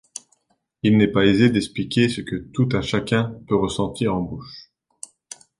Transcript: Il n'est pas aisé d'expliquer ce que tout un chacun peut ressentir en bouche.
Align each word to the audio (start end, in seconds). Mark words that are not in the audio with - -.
Il 0.81 0.97
n'est 0.97 1.11
pas 1.11 1.27
aisé 1.27 1.51
d'expliquer 1.51 2.09
ce 2.09 2.21
que 2.21 2.35
tout 2.35 2.69
un 2.73 2.81
chacun 2.81 3.37
peut 3.47 3.55
ressentir 3.55 4.15
en 4.15 4.21
bouche. 4.21 4.71